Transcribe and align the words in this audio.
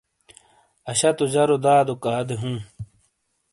اَشاتوجَرو 0.91 1.57
دادوک 1.63 2.03
آدے 2.17 2.35
ہُوں۔ 2.41 2.57